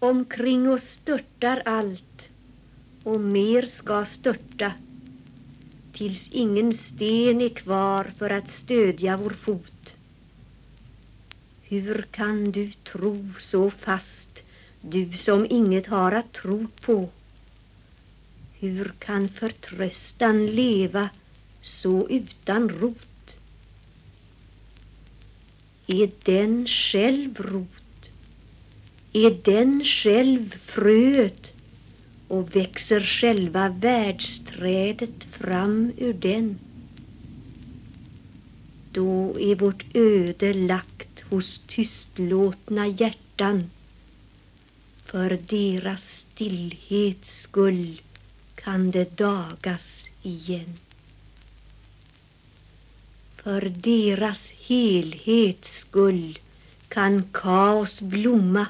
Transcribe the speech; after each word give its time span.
Omkring 0.00 0.68
oss 0.68 0.82
störtar 1.02 1.62
allt 1.64 2.22
och 3.02 3.20
mer 3.20 3.62
ska 3.62 4.06
störta 4.06 4.72
tills 5.92 6.28
ingen 6.30 6.72
sten 6.72 7.40
är 7.40 7.48
kvar 7.48 8.12
för 8.18 8.30
att 8.30 8.50
stödja 8.64 9.16
vår 9.16 9.30
fot. 9.30 9.92
Hur 11.62 12.06
kan 12.10 12.52
du 12.52 12.72
tro 12.72 13.32
så 13.40 13.70
fast, 13.70 14.38
du 14.80 15.18
som 15.18 15.46
inget 15.50 15.86
har 15.86 16.12
att 16.12 16.32
tro 16.32 16.66
på? 16.80 17.08
Hur 18.58 18.92
kan 18.98 19.28
förtröstan 19.28 20.46
leva 20.46 21.10
så 21.62 22.08
utan 22.08 22.68
rot? 22.68 23.36
Är 25.86 26.10
den 26.24 26.66
själv 26.66 27.40
rot? 27.40 27.87
Är 29.18 29.30
den 29.44 29.84
själv 29.84 30.54
fröet 30.66 31.52
och 32.28 32.56
växer 32.56 33.00
själva 33.00 33.68
världsträdet 33.68 35.24
fram 35.30 35.92
ur 35.96 36.12
den? 36.12 36.58
Då 38.92 39.40
är 39.40 39.54
vårt 39.54 39.84
öde 39.94 40.52
lagt 40.54 41.20
hos 41.30 41.60
tystlåtna 41.66 42.86
hjärtan 42.86 43.70
för 45.04 45.38
deras 45.48 46.00
stillhets 46.00 47.42
skull 47.42 48.00
kan 48.54 48.90
det 48.90 49.16
dagas 49.16 50.04
igen. 50.22 50.78
För 53.36 53.60
deras 53.60 54.40
helhets 54.66 55.68
skull 55.80 56.38
kan 56.88 57.22
kaos 57.32 58.00
blomma 58.00 58.66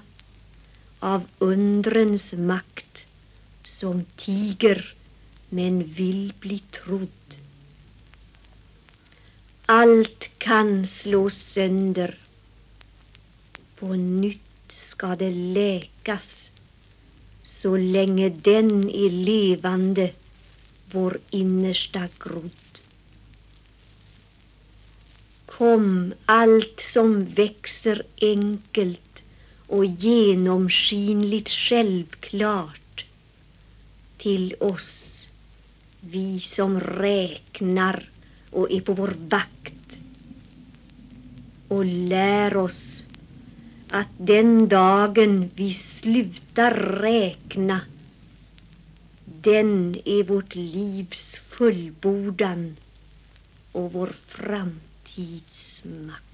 av 1.00 1.22
undrens 1.38 2.32
makt 2.32 2.98
som 3.64 4.04
tiger 4.16 4.94
men 5.48 5.84
vill 5.84 6.32
bli 6.40 6.62
trodd. 6.72 7.08
Allt 9.66 10.24
kan 10.38 10.86
slås 10.86 11.34
sönder. 11.34 12.18
På 13.76 13.94
nytt 13.94 14.72
ska 14.88 15.16
det 15.16 15.30
läkas 15.30 16.50
så 17.62 17.76
länge 17.76 18.28
den 18.28 18.90
är 18.90 19.10
levande, 19.10 20.10
vår 20.90 21.18
innersta 21.30 22.08
grodd. 22.18 22.50
Kom 25.46 26.14
allt 26.24 26.80
som 26.92 27.24
växer 27.24 28.02
enkelt 28.20 29.07
och 29.68 29.84
genomskinligt 29.84 31.50
självklart 31.50 33.04
till 34.18 34.54
oss, 34.60 35.28
vi 36.00 36.40
som 36.40 36.80
räknar 36.80 38.10
och 38.50 38.70
är 38.70 38.80
på 38.80 38.92
vår 38.92 39.14
vakt 39.28 39.74
och 41.68 41.84
lär 41.84 42.56
oss 42.56 43.02
att 43.90 44.08
den 44.16 44.68
dagen 44.68 45.50
vi 45.54 45.74
slutar 45.74 46.74
räkna 47.00 47.80
den 49.24 49.96
är 50.04 50.22
vårt 50.22 50.54
livs 50.54 51.36
fullbordan 51.36 52.76
och 53.72 53.92
vår 53.92 54.12
framtids 54.28 55.82
makt. 55.84 56.27